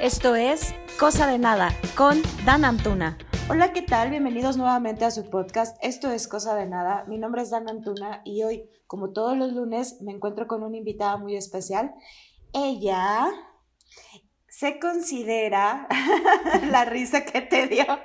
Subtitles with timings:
[0.00, 3.16] Esto es Cosa de Nada con Dan Antuna.
[3.48, 4.10] Hola, ¿qué tal?
[4.10, 5.78] Bienvenidos nuevamente a su podcast.
[5.82, 7.06] Esto es Cosa de Nada.
[7.08, 10.76] Mi nombre es Dan Antuna y hoy, como todos los lunes, me encuentro con una
[10.76, 11.94] invitada muy especial.
[12.52, 13.26] Ella
[14.48, 15.88] se considera
[16.70, 17.86] la risa que te dio.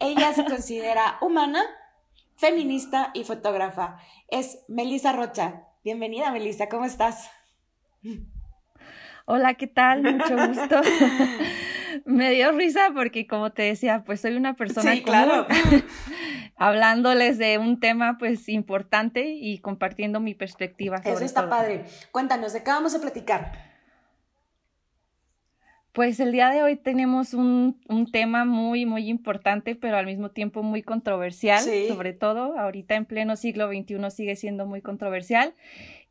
[0.00, 1.64] ella se considera humana,
[2.36, 3.96] feminista y fotógrafa.
[4.28, 5.64] Es Melissa Rocha.
[5.82, 7.30] Bienvenida, Melissa, ¿cómo estás?
[9.26, 10.02] Hola, ¿qué tal?
[10.02, 10.80] Mucho gusto.
[12.04, 15.46] Me dio risa porque, como te decía, pues soy una persona sí, claro.
[16.56, 20.98] hablándoles de un tema pues importante y compartiendo mi perspectiva.
[20.98, 21.50] Sobre Eso está todo.
[21.50, 21.84] padre.
[22.10, 23.52] Cuéntanos, ¿de qué vamos a platicar?
[25.92, 30.28] Pues el día de hoy tenemos un, un, tema muy, muy importante, pero al mismo
[30.30, 31.86] tiempo muy controversial, Sí.
[31.86, 35.54] sobre todo ahorita en pleno siglo XXI sigue siendo muy controversial.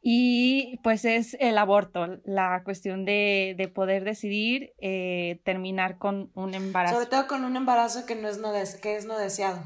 [0.06, 6.54] Y pues es el aborto, la cuestión de, de poder decidir eh, terminar con un
[6.54, 6.96] embarazo.
[6.96, 9.62] Sobre todo con un embarazo que no es no, des- que es no deseado.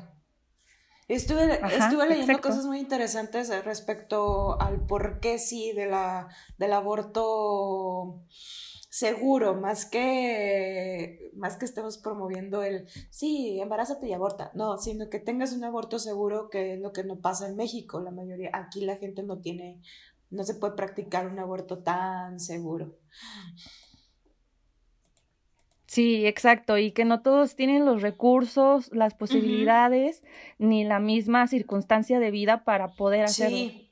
[1.08, 2.50] Estuve, Ajá, estuve leyendo exacto.
[2.50, 6.28] cosas muy interesantes respecto al por qué sí de la,
[6.60, 8.22] del aborto
[8.90, 14.52] seguro, más que, más que estemos promoviendo el sí, embarázate y aborta.
[14.54, 18.02] No, sino que tengas un aborto seguro, que es lo que no pasa en México.
[18.02, 19.82] La mayoría, aquí la gente no tiene,
[20.30, 22.98] no se puede practicar un aborto tan seguro.
[25.86, 30.22] Sí, exacto, y que no todos tienen los recursos, las posibilidades,
[30.60, 33.58] ni la misma circunstancia de vida para poder hacerlo.
[33.58, 33.84] Sí.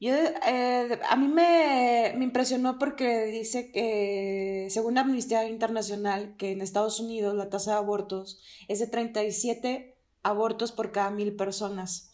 [0.00, 6.60] Yo, eh, a mí me, me impresionó porque dice que, según Amnistía Internacional, que en
[6.60, 12.07] Estados Unidos la tasa de abortos es de 37 abortos por cada mil personas.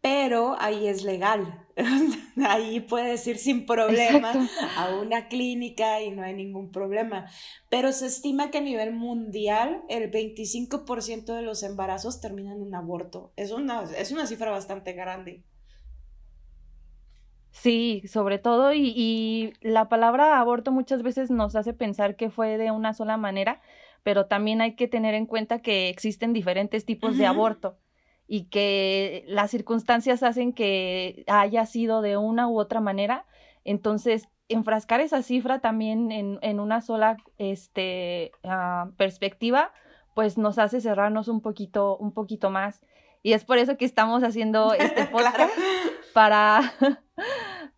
[0.00, 1.66] Pero ahí es legal.
[2.46, 4.66] Ahí puedes ir sin problema Exacto.
[4.76, 7.26] a una clínica y no hay ningún problema.
[7.68, 13.32] Pero se estima que a nivel mundial el 25% de los embarazos terminan en aborto.
[13.36, 15.44] Es una, es una cifra bastante grande.
[17.52, 22.58] Sí, sobre todo, y, y la palabra aborto muchas veces nos hace pensar que fue
[22.58, 23.60] de una sola manera,
[24.02, 27.76] pero también hay que tener en cuenta que existen diferentes tipos de aborto
[28.32, 33.26] y que las circunstancias hacen que haya sido de una u otra manera.
[33.64, 39.72] Entonces, enfrascar esa cifra también en, en una sola este, ah, perspectiva,
[40.14, 42.80] pues nos hace cerrarnos un poquito, un poquito más.
[43.24, 45.90] Y es por eso que estamos haciendo este podcast Claro.
[46.14, 46.72] para,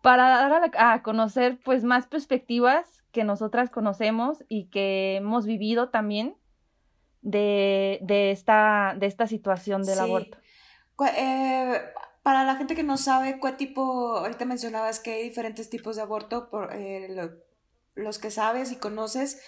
[0.02, 5.46] para dar a, la- a conocer pues más perspectivas que nosotras conocemos y que hemos
[5.46, 6.36] vivido también
[7.22, 10.00] de, de, esta, de esta situación del Sí.
[10.00, 10.38] aborto.
[11.16, 11.80] Eh,
[12.22, 16.02] para la gente que no sabe qué tipo, ahorita mencionabas que hay diferentes tipos de
[16.02, 17.32] aborto, por, eh, lo-
[17.94, 19.42] los que sabes y conoces,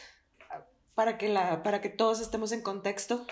[0.95, 3.27] para que, la, para que todos estemos en contexto.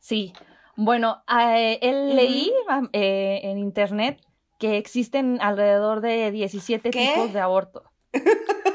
[0.00, 0.32] Sí,
[0.76, 2.52] bueno, eh, él leí
[2.92, 4.20] eh, en internet
[4.58, 7.12] que existen alrededor de 17 ¿Qué?
[7.14, 7.84] tipos de aborto.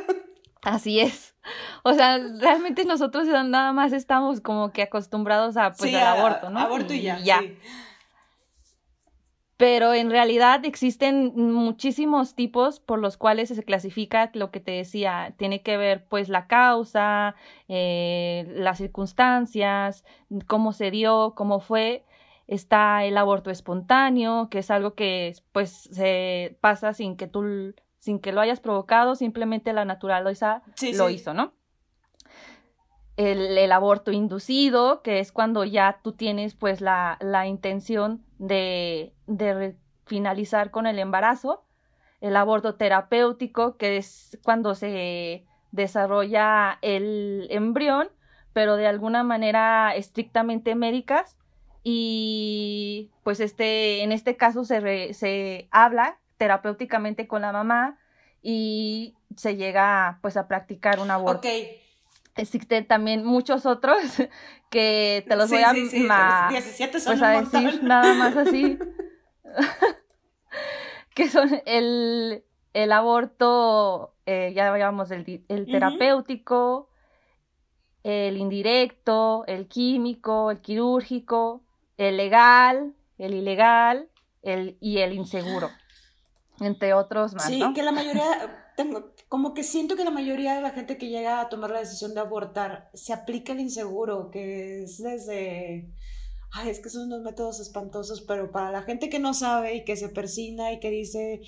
[0.63, 1.35] Así es.
[1.83, 6.11] O sea, realmente nosotros nada más estamos como que acostumbrados a pues Sí, al a-
[6.19, 6.59] aborto, ¿no?
[6.59, 7.17] Aborto y ya.
[7.19, 7.57] sí.
[9.55, 15.33] Pero en realidad existen muchísimos tipos por los cuales se clasifica lo que te decía.
[15.37, 17.33] Tiene que ver pues la causa,
[17.67, 20.03] eh, las circunstancias,
[20.45, 22.03] cómo se dio, cómo fue.
[22.45, 28.19] Está el aborto espontáneo, que es algo que pues se pasa sin que tú, sin
[28.19, 31.15] que lo hayas provocado, simplemente la naturaleza Sí, lo sí.
[31.15, 31.53] hizo, ¿no?
[33.15, 39.13] El, el aborto inducido, que es cuando ya tú tienes pues la, la intención de,
[39.25, 39.75] de
[40.05, 41.63] finalizar con el embarazo.
[42.21, 48.09] El aborto terapéutico, que es cuando se desarrolla el embrión,
[48.53, 51.37] pero de alguna manera estrictamente médicas.
[51.83, 57.97] Y pues este, en este caso se, re- se habla terapéuticamente con la mamá
[58.41, 61.47] y se llega pues a practicar un aborto.
[61.47, 61.53] Ok.
[62.35, 63.99] Existen también muchos otros
[64.69, 68.13] que te los Sí, voy a, sí, sí, ma- 17 son pues a decir nada
[68.13, 68.77] más así.
[71.15, 72.43] que son el,
[72.73, 76.89] el aborto, eh, ya hablábamos del el terapéutico,
[78.03, 81.63] el indirecto, el químico, el quirúrgico,
[81.97, 84.09] el legal, el ilegal
[84.43, 85.69] el, y el inseguro,
[86.59, 87.73] entre otros más, Sí, ¿no?
[87.73, 91.41] que la mayoría, tengo, como que siento que la mayoría de la gente que llega
[91.41, 95.91] a tomar la decisión de abortar se aplica el inseguro, que es desde,
[96.51, 99.85] ay, es que son unos métodos espantosos, pero para la gente que no sabe y
[99.85, 101.41] que se persina y que dice,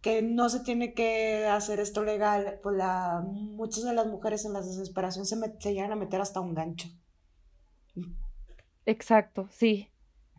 [0.00, 4.52] que no se tiene que hacer esto legal, pues la, muchas de las mujeres en
[4.52, 6.88] la desesperación se, se llegan a meter hasta un gancho.
[8.84, 9.91] Exacto, sí.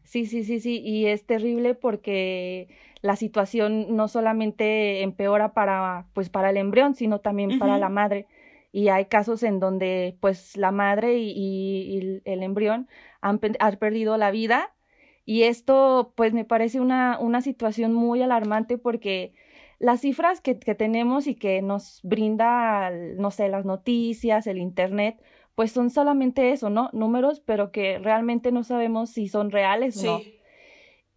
[0.04, 0.82] Sí, sí, sí, sí.
[0.82, 2.68] Y es terrible porque
[3.02, 8.28] la situación no solamente empeora para, pues, para el embrión, sino también para la madre.
[8.72, 12.88] Y hay casos en donde, pues, la madre y, el embrión
[13.22, 14.74] han, han, perdido la vida.
[15.26, 19.34] Y esto, pues, me parece una, una situación muy alarmante porque
[19.80, 25.22] las cifras que, que tenemos y que nos brinda, no sé, las noticias, el Internet,
[25.56, 26.90] pues son solamente eso, ¿no?
[26.94, 30.22] Números, pero que realmente no sabemos si son reales o no.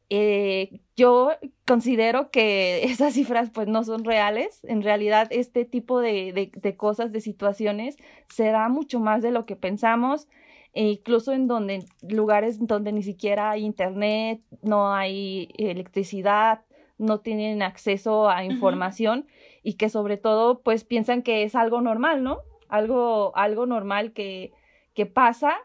[0.09, 1.31] Eh, yo
[1.67, 4.61] considero que esas cifras pues no son reales.
[4.65, 7.97] En realidad este tipo de, de, cosas, de situaciones,
[8.29, 10.29] se da mucho más de lo que pensamos,
[10.75, 16.61] e incluso en donde, lugares donde ni siquiera hay internet, no hay electricidad,
[16.99, 19.27] no tienen acceso a información
[19.63, 22.41] y que sobre todo pues piensan que es algo normal, ¿no?
[22.69, 24.53] Algo, algo normal que,
[24.95, 25.57] que pasa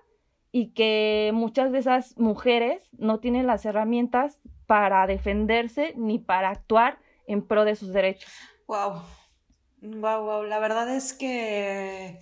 [0.51, 6.99] y que muchas de esas mujeres no tienen las herramientas para defenderse ni para actuar
[7.27, 8.31] en pro de sus derechos.
[8.67, 9.01] Wow.
[9.81, 10.43] Wow, wow.
[10.43, 12.19] La verdad es que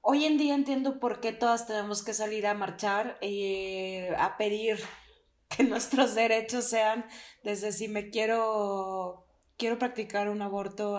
[0.00, 4.78] hoy en día entiendo por qué todas tenemos que salir a marchar y a pedir
[5.48, 7.04] que nuestros derechos sean
[7.42, 9.26] desde si me quiero
[9.56, 10.96] quiero practicar un aborto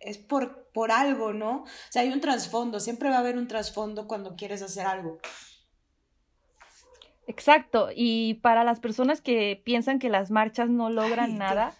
[0.00, 1.62] es por, por algo, ¿no?
[1.62, 5.18] O sea, hay un trasfondo, siempre va a haber un trasfondo cuando quieres hacer algo.
[7.26, 11.74] Exacto, y para las personas que piensan que las marchas no logran nada,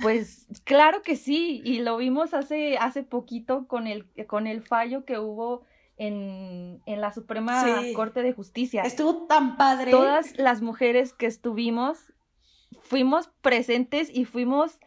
[0.00, 5.04] pues claro que sí, y lo vimos hace, hace poquito con el, con el fallo
[5.04, 5.62] que hubo
[5.98, 8.82] en, en la Suprema Corte de Justicia.
[8.82, 9.90] Estuvo tan padre.
[9.92, 12.12] Todas las mujeres que estuvimos,
[12.80, 14.80] fuimos presentes y fuimos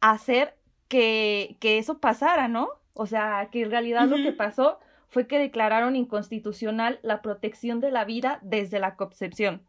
[0.00, 0.58] a hacer
[0.94, 2.68] que, que eso pasara, ¿no?
[2.92, 7.90] O sea, que en realidad lo que pasó fue que declararon inconstitucional la protección de
[7.90, 9.62] la vida desde la concepción.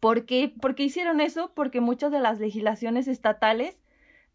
[0.00, 0.52] ¿Por qué?
[0.60, 1.52] ¿Por qué hicieron eso?
[1.54, 3.78] Porque muchas de las legislaciones estatales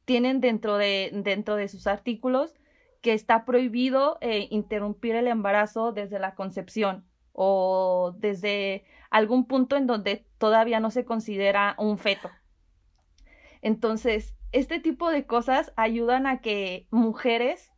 [0.06, 2.56] tienen dentro de, dentro de sus artículos
[3.02, 9.86] que está prohibido eh, interrumpir el embarazo desde la concepción o desde algún punto en
[9.86, 12.32] donde todavía no se considera un feto.
[13.62, 17.72] Entonces, este tipo de cosas ayudan a que mujeres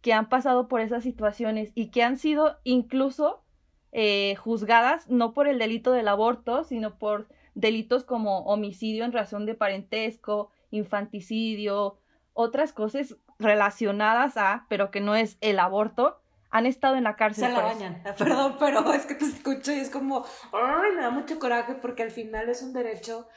[0.00, 3.44] que han pasado por esas situaciones y que han sido incluso
[3.92, 9.46] eh, juzgadas no por el delito del aborto, sino por delitos como homicidio en razón
[9.46, 11.98] de parentesco, infanticidio,
[12.32, 16.20] otras cosas relacionadas a, pero que no es el aborto,
[16.50, 17.48] han estado en la cárcel.
[17.48, 21.10] Se la bañan, perdón, pero es que te escucho y es como, ay, me da
[21.10, 23.28] mucho coraje porque al final es un derecho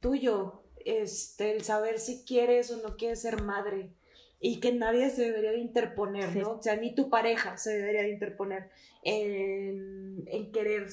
[0.00, 3.90] tuyo, este, el saber si quieres o no quieres ser madre
[4.40, 6.50] y que nadie se debería de interponer, ¿no?
[6.52, 8.68] O sea, ni tu pareja se debería de interponer
[9.02, 10.88] en, querer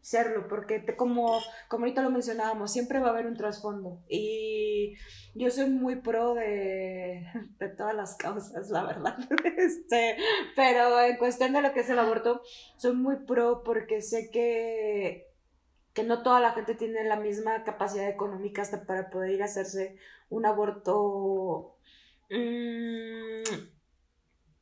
[0.00, 1.38] serlo, porque como,
[1.68, 4.94] como ahorita lo mencionábamos, siempre va a haber un trasfondo y
[5.34, 7.24] yo soy muy pro de,
[7.58, 9.16] de todas las causas, la verdad,
[9.56, 10.16] este,
[10.56, 12.42] pero en cuestión de lo que es el aborto,
[12.76, 15.27] soy muy pro porque sé que
[15.92, 19.46] que no toda la gente tiene la misma capacidad económica hasta para poder ir a
[19.46, 19.96] hacerse
[20.30, 21.76] un aborto
[22.30, 23.78] mm,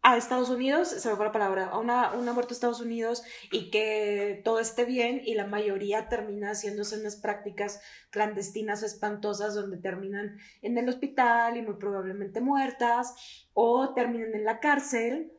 [0.07, 3.71] a Estados Unidos, se me fue la palabra, a un aborto a Estados Unidos y
[3.73, 7.81] que todo esté bien y la mayoría termina haciéndose unas prácticas
[8.11, 13.15] clandestinas o espantosas donde terminan en el hospital y muy probablemente muertas
[13.53, 15.36] o terminan en la cárcel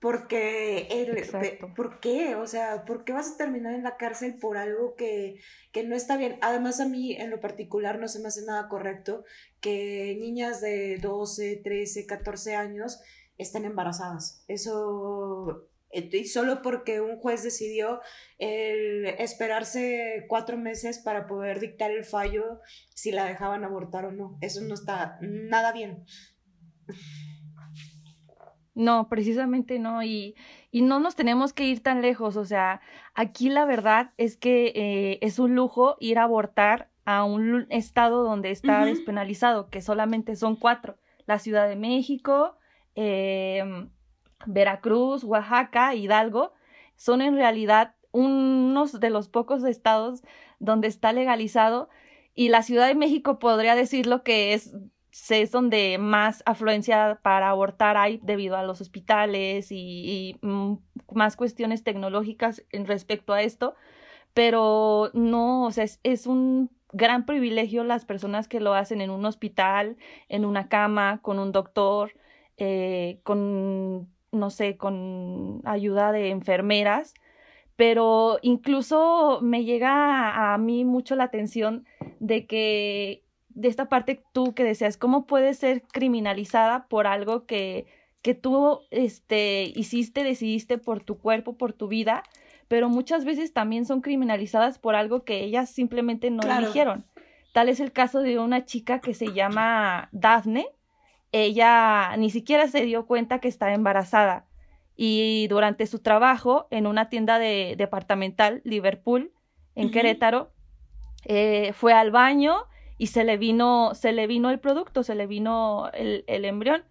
[0.00, 1.22] porque, el,
[1.74, 2.34] ¿por qué?
[2.34, 5.40] O sea, ¿por qué vas a terminar en la cárcel por algo que,
[5.72, 6.38] que, no está bien?
[6.42, 9.24] Además, a mí en lo particular no se me hace nada correcto
[9.60, 13.00] que niñas de 12, 13, 14 años
[13.38, 14.44] estén embarazadas.
[14.48, 18.00] Eso, eh, y solo porque un juez decidió
[18.38, 22.60] el esperarse cuatro meses para poder dictar el fallo
[22.94, 24.36] si la dejaban abortar o no.
[24.40, 26.04] Eso no está nada bien.
[28.76, 30.36] No, precisamente no, y,
[30.70, 32.82] y, no nos tenemos que ir tan lejos, o sea,
[33.14, 38.22] aquí la verdad es que eh, es un lujo ir a abortar a un estado
[38.22, 42.58] donde está despenalizado, que solamente son cuatro, la Ciudad de México,
[42.96, 43.88] em,
[44.44, 46.52] Veracruz, Oaxaca, Hidalgo,
[46.96, 50.22] son en realidad unos de los pocos estados
[50.58, 51.88] donde está legalizado
[52.34, 54.74] y la Ciudad de México podría decir lo que es
[55.30, 60.74] es donde más afluencia para abortar hay debido a los hospitales y, mm,
[61.12, 63.74] más cuestiones tecnológicas en respecto a esto,
[64.34, 69.24] pero no, o sea, es, un gran privilegio las personas que lo hacen en un
[69.26, 69.96] hospital,
[70.28, 72.12] en una cama, con un doctor,
[72.58, 77.14] eh, con, no sé, con ayuda de enfermeras,
[77.76, 81.84] pero incluso me llega a, mí mucho la atención
[82.20, 83.25] de que
[83.56, 87.86] de esta parte tú que deseas, ¿cómo puedes ser criminalizada por algo que,
[88.22, 92.22] que tú este, hiciste, decidiste por tu cuerpo, por tu vida?
[92.68, 97.04] pero muchas veces también son criminalizadas por algo que ellas simplemente no eligieron.
[97.52, 100.66] Tal es el caso de una chica que se llama Daphne.
[101.32, 104.46] Ella ni siquiera se dio cuenta que estaba embarazada
[104.96, 109.32] y durante su trabajo en una tienda de departamental Liverpool
[109.74, 110.52] en Querétaro
[111.24, 112.56] eh, fue al baño
[112.98, 116.84] y se le vino se le vino el producto se le vino el, el embrión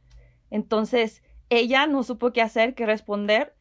[0.52, 3.56] entonces ella no supo qué hacer qué responder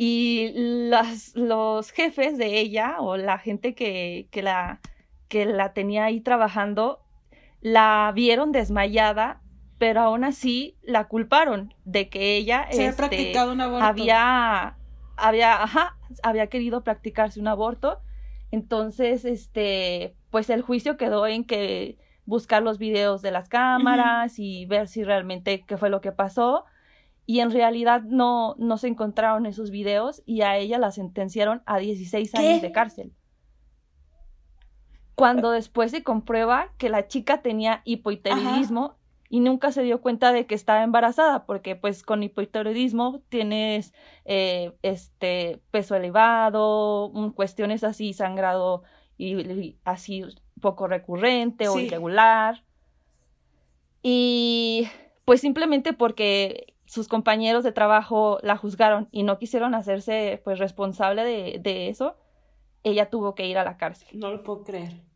[0.00, 4.80] y las, los jefes de ella o la gente que, que, la,
[5.26, 7.00] que la tenía ahí trabajando
[7.60, 9.42] la vieron desmayada,
[9.78, 13.84] pero aún así la culparon de que ella Se este, practicado un aborto.
[13.84, 14.76] había
[15.16, 18.00] había ajá, había querido practicarse un aborto.
[18.50, 24.66] Entonces, este, pues el juicio quedó en que buscar los videos de las cámaras y
[24.66, 26.64] ver si realmente qué fue lo que pasó.
[27.24, 31.78] Y en realidad no, no se encontraron esos videos y a ella la sentenciaron a
[31.78, 33.12] 16 años de cárcel.
[35.14, 38.97] Cuando después se comprueba que la chica tenía hipotiroidismo
[39.30, 43.92] y nunca se dio cuenta de que estaba embarazada, porque pues con hipotiroidismo tienes
[44.24, 48.82] eh, este peso elevado, cuestiones así, sangrado
[49.18, 50.24] y, así
[50.60, 52.64] poco recurrente o irregular.
[54.02, 54.88] Y
[55.24, 61.22] pues simplemente porque sus compañeros de trabajo la juzgaron y no quisieron hacerse pues responsable
[61.24, 62.16] de, de eso,
[62.82, 64.08] ella tuvo que ir a la cárcel.
[64.18, 65.07] No lo puedo creer.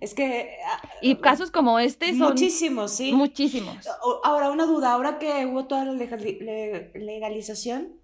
[0.00, 0.56] Es que...
[0.66, 2.30] Ah, y casos como este son...
[2.30, 3.12] Muchísimos, sí.
[3.12, 3.76] Muchísimos.
[4.22, 8.00] Ahora, una duda, ahora que hubo toda la legalización,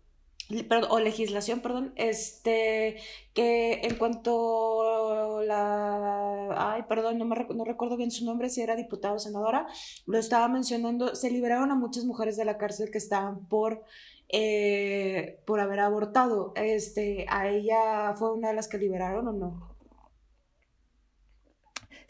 [0.89, 2.97] o legislación, perdón, este,
[3.35, 8.75] que en cuanto la, ay, perdón, no, me, no recuerdo bien su nombre, si era
[8.75, 9.67] diputada o senadora,
[10.07, 13.85] lo estaba mencionando, se liberaron a muchas mujeres de la cárcel que estaban por,
[14.29, 16.53] eh, por haber abortado.
[16.57, 19.70] Este, ¿A ella fue una de las que liberaron o no?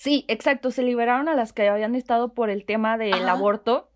[0.01, 3.91] Sí, exacto, se liberaron a las que habían estado por el tema del aborto,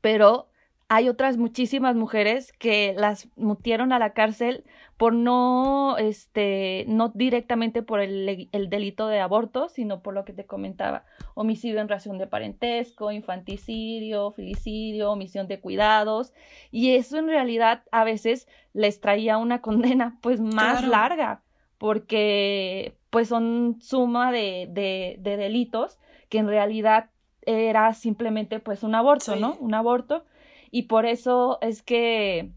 [0.00, 0.46] pero
[0.88, 4.62] hay otras muchísimas mujeres que las mutieron a la cárcel
[4.96, 10.32] por no, este, no directamente por el, el, delito de aborto, sino por lo que
[10.32, 11.04] te comentaba,
[11.34, 16.32] homicidio en razón de parentesco, infanticidio, filicidio, omisión de cuidados,
[16.70, 21.42] y eso en realidad a veces les traía una condena pues más larga,
[21.76, 25.98] porque pues son suma de, de, de, delitos
[26.28, 27.10] que en realidad
[27.42, 29.56] era simplemente pues un aborto, ¿no?
[29.60, 30.24] Un aborto.
[30.70, 32.52] Y por eso es que,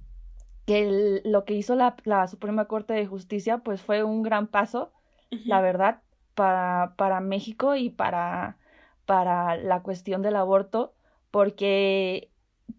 [0.65, 4.91] que lo que hizo la, la, Suprema Corte de Justicia pues fue un gran paso,
[5.45, 6.01] la verdad,
[6.35, 8.57] para, para México y para,
[9.05, 10.93] para la cuestión del aborto,
[11.31, 12.29] porque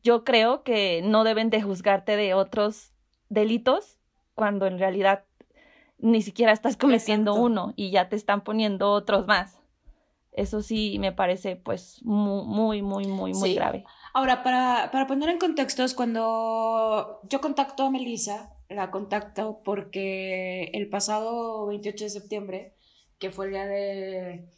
[0.05, 2.93] yo creo que no deben de juzgarte de otros
[3.29, 3.99] delitos
[4.35, 5.25] cuando en realidad
[6.05, 9.59] ni siquiera estás cometiendo uno y ya te están poniendo otros más.
[10.33, 13.85] Eso sí me parece pues muy, muy, muy, muy, muy grave.
[14.13, 20.91] Ahora, para, para poner en contextos, cuando yo contacto a Melissa, la contacto porque el
[20.91, 22.75] pasado 28 de septiembre,
[23.19, 24.49] que fue el día de,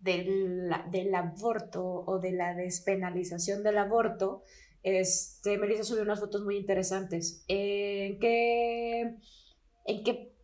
[0.00, 4.42] del aborto o de la despenalización del aborto,
[4.82, 7.44] este, Melissa subió unas fotos muy interesantes.
[7.48, 9.16] ¿En qué,
[9.86, 10.37] en qué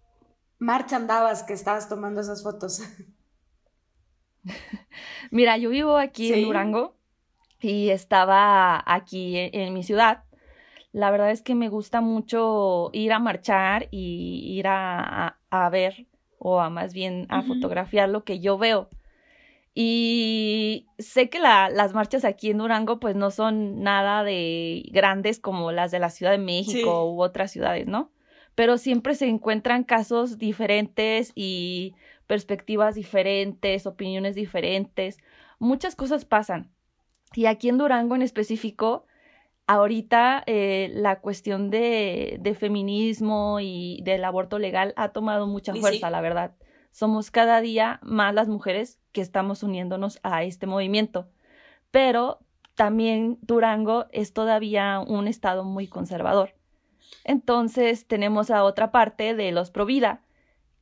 [0.58, 2.82] marcha andabas que estabas tomando esas fotos?
[5.30, 6.96] Mira, yo vivo aquí en Durango
[7.60, 10.24] y estaba aquí en, mi ciudad.
[10.92, 16.06] La verdad es que me gusta mucho ir a marchar y ir a, a, ver
[16.38, 18.90] o a más bien a fotografiar lo que yo veo.
[19.74, 25.40] Y sé que la, las marchas aquí en Durango pues no son nada de grandes
[25.40, 28.12] como las de la Ciudad de México u otras ciudades, ¿no?
[28.54, 31.94] Pero siempre se encuentran casos diferentes y
[32.26, 35.18] perspectivas diferentes, opiniones diferentes.
[35.58, 36.70] Muchas cosas pasan.
[37.34, 39.06] Y aquí en Durango en específico,
[39.66, 46.10] ahorita eh, la cuestión de, de, feminismo y del aborto legal ha tomado mucha fuerza,
[46.10, 46.54] la verdad.
[46.92, 51.28] Somos cada día más las mujeres que estamos uniéndonos a este movimiento.
[51.90, 52.38] Pero
[52.74, 56.54] también Durango es todavía un estado muy conservador.
[57.24, 60.22] Entonces tenemos a otra parte de los Provida,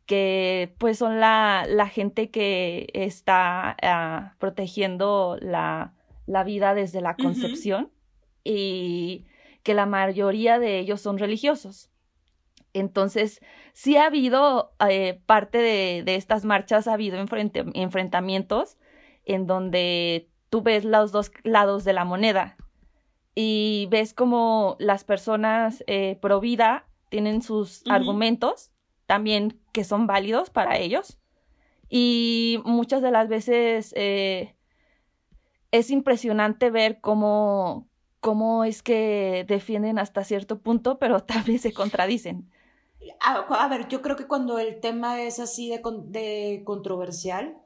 [0.06, 5.94] que pues son la, la gente que está ah, protegiendo la,
[6.26, 7.90] la, vida desde la concepción
[8.42, 9.26] y
[9.62, 11.90] que la mayoría de ellos son religiosos.
[12.74, 13.40] Entonces,
[13.74, 18.78] sí ha habido eh, parte de, de, estas marchas, ha habido enfrentamientos
[19.24, 22.56] en donde tú ves los dos lados de la moneda
[23.34, 28.72] y ves como las personas eh, pro vida tienen sus argumentos
[29.06, 31.18] también que son válidos para ellos
[31.94, 34.56] y muchas de las veces eh,
[35.72, 37.86] es impresionante ver cómo,
[38.20, 42.50] cómo es que defienden hasta cierto punto, pero también se contradicen.
[43.20, 47.58] A, ver, yo creo que cuando el tema es así de, de controversial,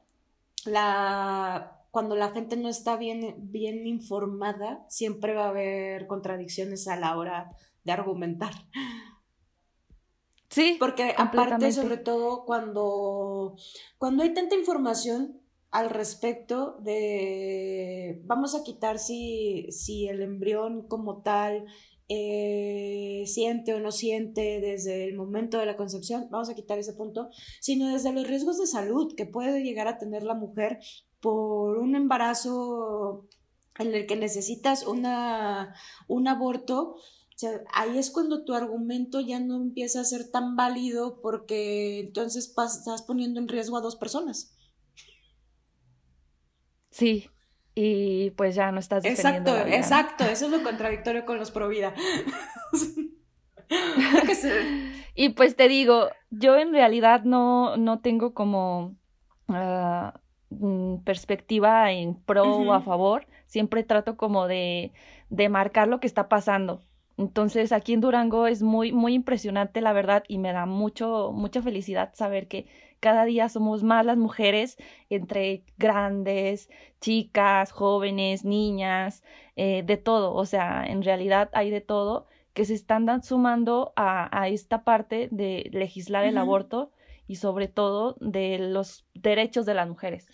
[0.65, 6.95] la, cuando la gente no está bien, bien informada, siempre va a haber contradicciones a
[6.95, 7.49] la hora
[7.83, 8.53] de argumentar.
[10.47, 10.75] Sí.
[10.77, 13.55] Porque aparte, sobre todo, cuando,
[13.97, 21.23] cuando hay tanta información al respecto de, vamos a quitar si, si el embrión como
[21.23, 21.65] tal
[22.09, 26.93] eh, siente o no siente desde el momento de la concepción, vamos a quitar ese
[26.93, 30.77] punto, sino desde los riesgos de salud que puede llegar a tener la mujer
[31.19, 33.27] por un embarazo
[33.79, 35.75] en el que necesitas una,
[36.07, 36.97] un aborto,
[37.73, 43.03] ahí es cuando tu argumento ya no empieza a ser tan válido porque entonces estás
[43.03, 44.55] poniendo en riesgo a dos personas.
[46.89, 47.29] Sí,
[47.75, 51.69] y pues ya no estás defendiendo Exacto, exacto, eso es lo contradictorio con los pro
[51.69, 51.93] vida.
[55.15, 58.95] y pues te digo, yo en realidad no, no tengo como
[59.49, 60.19] ah,
[60.49, 64.91] mm, perspectiva en pro o a favor, siempre trato como de,
[65.29, 66.81] de marcar lo que está pasando.
[67.17, 71.63] Entonces aquí en Durango es muy, muy impresionante la verdad y me da mucho, mucha
[71.63, 72.67] felicidad saber que
[72.99, 74.77] cada día somos más las mujeres,
[75.09, 76.69] entre grandes,
[77.01, 79.23] chicas, jóvenes, niñas,
[79.55, 80.33] eh, de todo.
[80.33, 85.69] O sea, en realidad hay de todo que se están sumando a, esta parte de
[85.71, 86.91] legislar el aborto
[87.27, 90.27] y sobre todo de los derechos de las mujeres.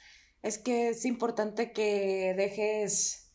[0.44, 3.32] Es que es importante que dejes...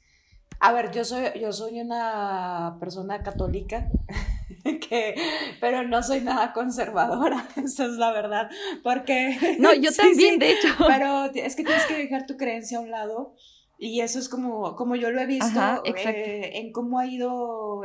[0.60, 3.90] A ver, yo soy, yo soy una persona católica
[4.88, 5.14] que,
[5.60, 8.50] pero no soy nada conservadora, esa es la verdad,
[8.82, 9.56] porque...
[9.58, 10.68] No, yo también, de hecho.
[10.86, 13.34] Pero es que tienes que dejar tu creencia a un lado
[13.78, 17.82] y eso es como, como yo lo he visto eh, en cómo ha ido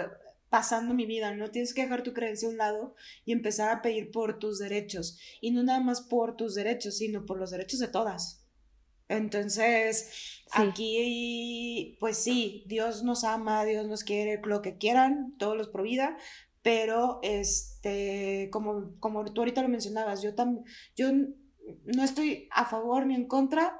[0.49, 1.49] pasando mi vida, ¿no?
[1.49, 5.17] Tienes que dejar tu creencia a un lado y empezar a pedir por tus derechos.
[5.39, 8.42] Y no nada más por tus derechos, sino por los derechos de todas.
[9.07, 15.67] Entonces, aquí, pues sí, Dios nos ama, Dios nos quiere, lo que quieran, todos los
[15.69, 16.17] pro vida,
[16.61, 20.63] pero este, como, como tú ahorita lo mencionabas, yo, tam,
[20.95, 23.79] yo no estoy a favor ni en contra,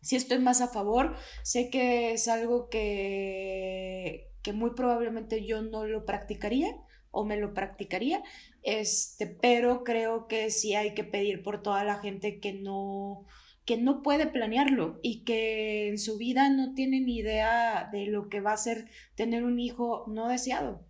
[0.00, 5.86] si estoy más a favor, sé que es algo que, que muy probablemente yo no
[5.86, 6.68] lo practicaría
[7.10, 8.22] o me lo practicaría,
[8.62, 13.26] este, pero creo que sí hay que pedir por toda la gente que no,
[13.68, 18.30] que no puede planearlo y que en su vida no tiene ni idea de lo
[18.30, 20.86] que va a ser tener un hijo no deseado.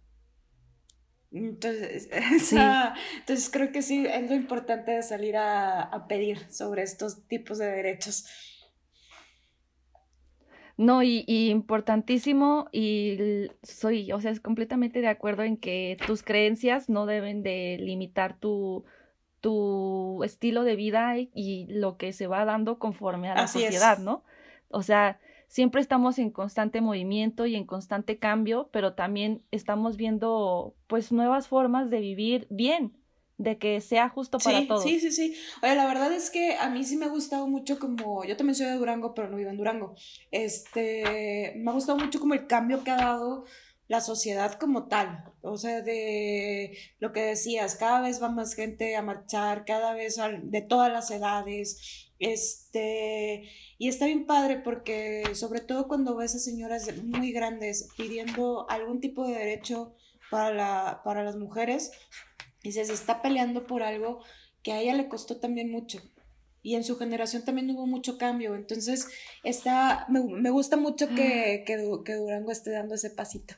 [1.32, 2.08] Entonces,
[3.18, 7.66] entonces creo que sí es lo importante de salir a, pedir sobre estos tipos de
[7.66, 8.26] derechos.
[10.76, 16.88] No, y, importantísimo, y soy, o sea, es completamente de acuerdo en que tus creencias
[16.88, 18.84] no deben de limitar tu,
[19.40, 24.24] tu estilo de vida y, lo que se va dando conforme a la sociedad, ¿no?
[24.70, 30.74] O sea, siempre estamos en constante movimiento y en constante cambio, pero también estamos viendo
[30.86, 32.92] pues nuevas formas de vivir bien,
[33.38, 34.82] de que sea justo para todos.
[34.82, 35.34] Sí, sí, sí.
[35.62, 38.56] Oye, la verdad es que a mí sí me ha gustado mucho como, yo también
[38.56, 39.94] soy de Durango, pero no vivo en Durango.
[40.30, 43.44] Este, me ha gustado mucho como el cambio que ha dado
[43.88, 48.94] la sociedad como tal, o sea, de lo que decías, cada vez va más gente
[48.96, 53.48] a marchar, cada vez de todas las edades, este,
[53.78, 59.00] y está bien padre porque sobre todo cuando ves a señoras muy grandes pidiendo algún
[59.00, 59.94] tipo de derecho
[60.30, 61.90] para, la, para las mujeres,
[62.62, 64.22] y se está peleando por algo
[64.62, 66.00] que a ella le costó también mucho.
[66.68, 68.54] Y en su generación también hubo mucho cambio.
[68.54, 69.08] Entonces,
[69.42, 73.54] está, me, me gusta mucho que, que, que Durango esté dando ese pasito.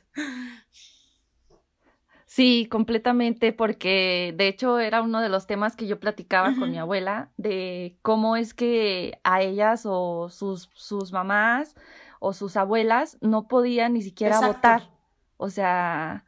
[2.25, 6.77] Sí, completamente, porque de hecho era uno de los temas que yo platicaba con mi
[6.77, 11.75] abuela, de cómo es que a ellas o sus, sus mamás
[12.19, 14.89] o sus abuelas no podían ni siquiera votar.
[15.35, 16.25] O sea,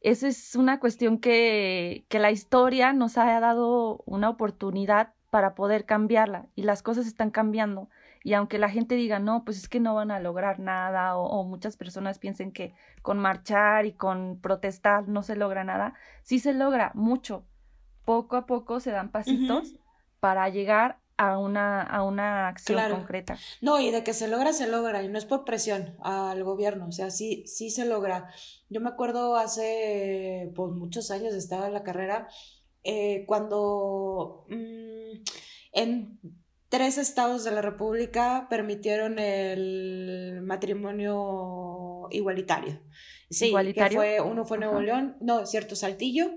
[0.00, 5.84] Esa es una cuestión que, que la historia nos ha dado una oportunidad para poder
[5.84, 7.88] cambiarla y las cosas están cambiando.
[8.22, 11.42] Y aunque la gente diga, no, pues es que no van a lograr nada o,
[11.42, 16.54] muchas personas piensen que con marchar y con protestar no se logra nada, sí se
[16.54, 17.42] logra mucho.
[18.04, 19.74] Poco a poco se dan pasitos
[20.20, 23.36] para llegar a una, a una acción concreta.
[23.60, 26.86] No, y de que se logra, se logra, y no es por presión al gobierno,
[26.86, 28.32] o sea, sí, sí se logra.
[28.70, 32.28] Yo me acuerdo hace pues, muchos años, estaba en la carrera,
[32.86, 34.73] eh, cuando mm,
[35.74, 36.18] en
[36.68, 42.80] tres estados de la República permitieron el matrimonio igualitario.
[43.30, 44.00] Sí, ¿Igualitario?
[44.00, 46.30] que fue, uno fue Nuevo León, no, cierto, Saltillo,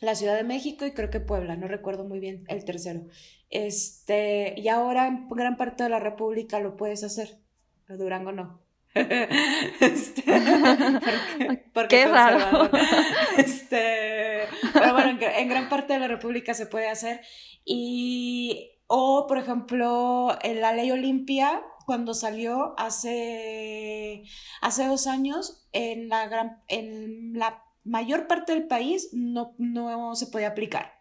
[0.00, 3.06] la Ciudad de México y creo que Puebla, no recuerdo muy bien el tercero.
[3.50, 7.38] Este, y ahora en gran parte de la República lo puedes hacer,
[7.86, 8.65] pero Durango no.
[9.80, 10.22] este,
[11.72, 12.70] porque, Qué raro.
[13.36, 17.20] Este, pero bueno, en, gran parte de la República se puede hacer.
[17.64, 24.24] Y, o por ejemplo, en la ley Olimpia, cuando salió hace,
[24.62, 30.26] hace dos años, en la, gran, en la mayor parte del país no, no se
[30.28, 30.92] podía aplicar.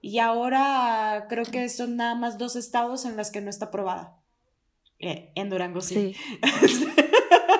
[0.00, 4.20] Y ahora creo que son nada más dos estados en las que no está aprobada.
[4.98, 6.14] Eh, en Durango sí.
[6.14, 6.96] Sí,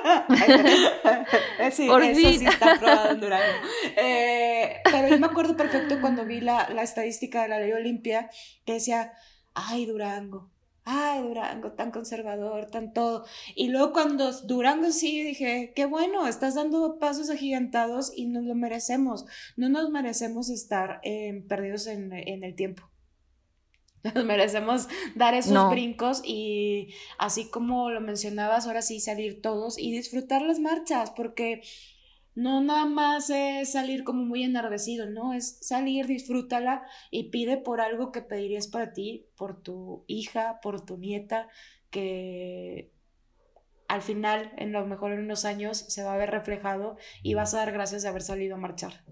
[1.72, 3.44] sí eso sí está aprobado en Durango.
[3.96, 8.30] Eh, pero yo me acuerdo perfecto cuando vi la, la estadística de la ley Olimpia
[8.64, 9.12] que decía,
[9.54, 10.50] ay, Durango,
[10.84, 13.24] ay, Durango, tan conservador, tan todo.
[13.54, 18.54] Y luego cuando Durango sí, dije, qué bueno, estás dando pasos agigantados y nos lo
[18.54, 19.24] merecemos.
[19.56, 22.90] No nos merecemos estar eh, perdidos en, el tiempo.
[24.04, 29.92] Nos merecemos dar esos brincos y así como lo mencionabas, ahora sí salir todos y
[29.92, 31.62] disfrutar las marchas, porque
[32.34, 35.32] no nada más es salir como muy enardecido, ¿no?
[35.32, 40.84] Es salir, disfrútala y pide por algo que pedirías para ti, por tu hija, por
[40.84, 41.48] tu nieta,
[41.90, 42.90] que
[43.88, 47.54] al final, en lo mejor en unos años, se va a ver reflejado y vas
[47.54, 49.04] a dar gracias de haber salido a marchar.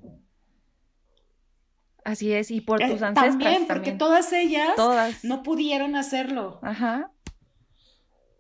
[2.04, 3.38] Así es, y por eh, tus ancestras.
[3.38, 4.74] También, porque todas ellas
[5.22, 6.58] no pudieron hacerlo.
[6.62, 7.10] Ajá.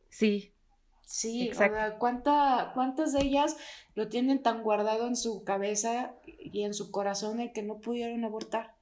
[0.08, 0.52] Sí,
[1.12, 3.58] Sí, o sea, ¿cuántas de ellas
[3.94, 8.24] lo tienen tan guardado en su cabeza y en su corazón el que no pudieron
[8.24, 8.74] abortar?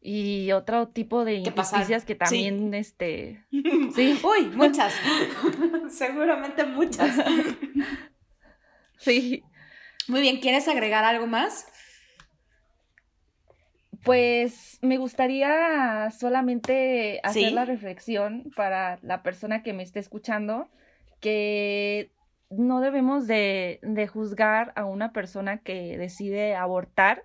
[0.00, 3.44] Y otro tipo de injusticias que también, este...
[3.96, 4.20] Sí.
[4.22, 4.94] Uy, muchas.
[5.90, 7.16] Seguramente muchas.
[8.98, 9.42] sí.
[10.06, 11.66] Muy bien, ¿quieres agregar algo más?
[14.04, 20.68] Pues me gustaría solamente hacer la reflexión para la persona que me esté escuchando
[21.20, 22.10] que
[22.50, 23.80] no debemos de,
[24.12, 27.24] juzgar a una persona que decide abortar,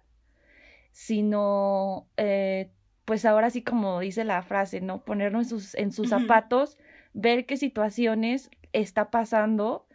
[0.92, 2.70] sino eh,
[3.06, 5.04] pues ahora sí como dice la frase, ¿no?
[5.04, 6.78] Ponernos en sus, en sus zapatos,
[7.13, 9.88] ver qué situaciones está pasando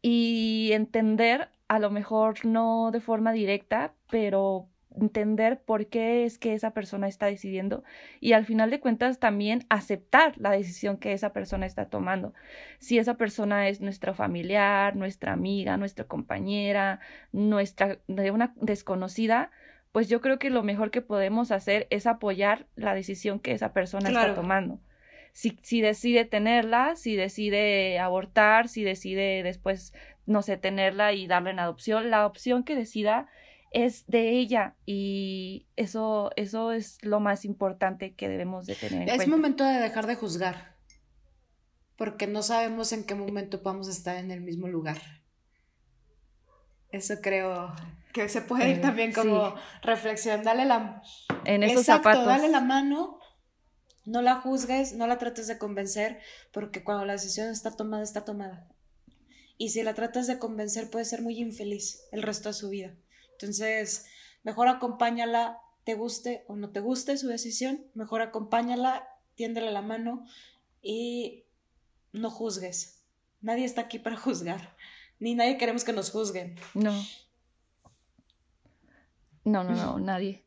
[0.00, 6.54] y entender, a lo mejor no de forma directa, pero entender por qué es que
[6.54, 7.84] esa persona está decidiendo
[8.20, 12.34] y al final de cuentas también aceptar la decisión que esa persona está tomando.
[12.78, 17.00] Si esa persona es nuestra familiar, nuestra amiga, nuestra compañera,
[17.32, 19.50] nuestra de una desconocida,
[19.92, 23.72] pues yo creo que lo mejor que podemos hacer es apoyar la decisión que esa
[23.72, 24.80] persona está tomando.
[25.32, 29.92] Si, si decide tenerla, si decide abortar, si decide después,
[30.26, 33.28] no sé, tenerla y darle en adopción, la opción que decida
[33.74, 39.08] es de ella y eso, eso es lo más importante que debemos de tener.
[39.08, 40.76] es momento de dejar de juzgar,
[41.96, 44.98] porque no sabemos en qué momento vamos a estar en el mismo lugar.
[46.90, 47.74] Eso creo
[48.12, 50.44] que se puede ir eh, también como reflexión.
[50.44, 51.02] Dale la...
[51.44, 53.18] En esos Exacto, dale la mano,
[54.04, 56.20] no la juzgues, no la trates de convencer,
[56.52, 58.68] porque cuando la decisión está tomada, está tomada.
[59.58, 62.94] Y si la tratas de convencer, puede ser muy infeliz el resto de su vida.
[63.38, 64.06] Entonces,
[64.42, 70.26] mejor acompáñala, te guste o no te guste su decisión, mejor acompáñala, tiéndele la mano
[70.82, 71.44] y
[72.12, 73.02] no juzgues.
[73.40, 74.76] Nadie está aquí para juzgar,
[75.18, 76.56] ni nadie queremos que nos juzguen.
[76.74, 76.92] No.
[79.44, 80.43] No, no, no, nadie.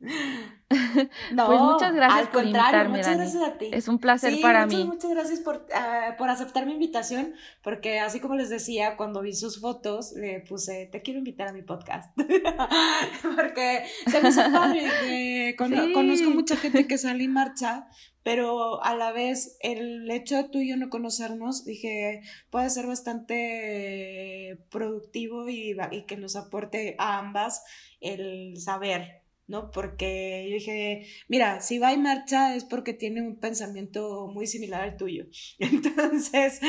[1.32, 3.68] No, pues muchas gracias al contrario, muchas gracias a ti.
[3.72, 4.84] Es un placer para mí.
[4.84, 9.32] Muchas gracias por, ah, por aceptar mi invitación, porque así como les decía, cuando vi
[9.32, 12.16] sus fotos, le puse, te quiero invitar a mi podcast,
[13.36, 17.86] porque se me hace padre que conozco mucha gente que sale y marcha,
[18.22, 22.86] pero a la vez el hecho de tú y yo no conocernos, dije, puede ser
[22.86, 27.62] bastante productivo y, y que nos aporte a ambas
[28.00, 29.70] el saber ¿no?
[29.70, 34.82] Porque yo dije, mira, si va y marcha es porque tiene un pensamiento muy similar
[34.82, 35.26] al tuyo.
[35.58, 36.60] Entonces,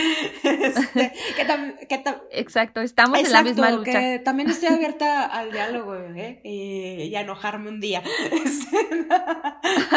[0.44, 1.13] este,
[2.32, 3.92] Exacto, estamos en la misma lucha.
[3.92, 6.42] Que también estoy abierta al diálogo ¿eh?
[6.44, 8.04] y, a enojarme un día.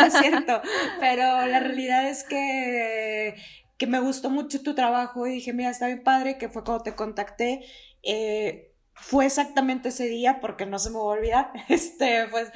[0.07, 0.63] es cierto,
[1.01, 3.35] pero la realidad es que,
[3.77, 6.83] que me gustó mucho tu trabajo y dije, mira, está bien padre, que fue cuando
[6.83, 7.61] te contacté.
[8.03, 8.70] Eh,
[9.01, 12.51] fue exactamente ese día, porque no se me va a olvidar, este, fue,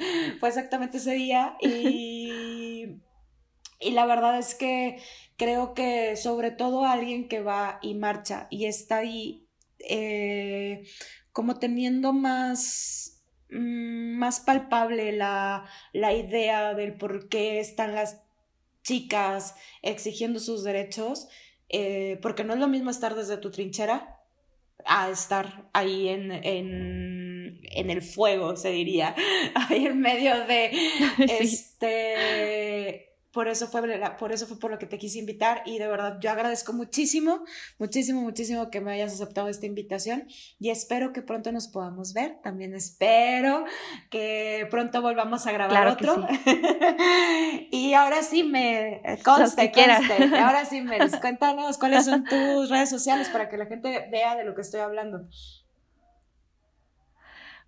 [0.47, 3.01] exactamente ese día y,
[3.79, 5.01] y la verdad es que
[5.37, 9.45] creo que sobre todo alguien que va y marcha y está ahí
[9.79, 10.87] eh,
[11.31, 18.21] como teniendo más, mm, más palpable la, la idea del por qué están las
[18.83, 21.27] chicas exigiendo sus derechos,
[21.69, 24.14] eh, porque no es lo mismo estar desde tu trinchera
[24.85, 29.15] a estar ahí en, en, en, el fuego, se diría,
[29.55, 30.71] ahí en medio de
[31.19, 33.81] este por eso fue
[34.17, 37.43] por eso fue por lo que te quise invitar y de verdad yo agradezco muchísimo,
[37.77, 40.25] muchísimo, muchísimo que me hayas aceptado esta invitación
[40.57, 42.37] y espero que pronto nos podamos ver.
[42.41, 43.65] También espero
[44.09, 46.25] que pronto volvamos a grabar otro.
[47.71, 50.37] y ahora sí me conste, conste.
[50.37, 54.45] Ahora sí me cuéntanos cuáles son tus redes sociales para que la gente vea de
[54.45, 55.27] lo que estoy hablando.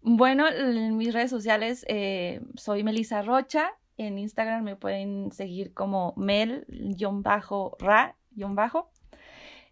[0.01, 6.13] Bueno, en mis redes sociales eh, soy Melissa Rocha, en Instagram me pueden seguir como
[6.15, 8.15] mel-ra-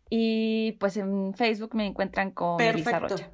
[0.10, 3.32] y pues en Facebook me encuentran con Melissa Rocha.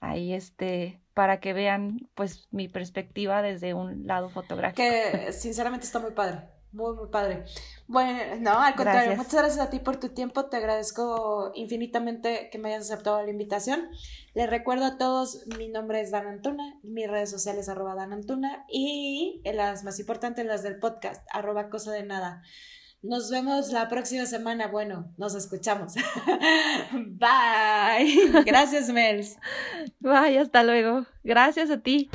[0.00, 4.76] Ahí este, para que vean pues mi perspectiva desde un lado fotográfico.
[4.76, 6.42] Que sinceramente está muy padre.
[6.78, 7.42] Muy, muy padre.
[7.88, 10.44] Bueno, no, al contrario, muchas gracias a ti por tu tiempo.
[10.44, 13.88] Te agradezco infinitamente que me hayas aceptado la invitación.
[14.34, 18.64] Les recuerdo a todos, mi nombre es Dan Antuna, mis redes sociales arroba Dan Antuna
[18.68, 22.42] y las más importantes, las del podcast, arroba cosa de nada.
[23.02, 24.68] Nos vemos la próxima semana.
[24.68, 25.94] Bueno, nos escuchamos.
[26.92, 28.42] Bye.
[28.46, 29.36] Gracias, Mels.
[29.98, 31.06] Bye, hasta luego.
[31.24, 32.08] Gracias a ti.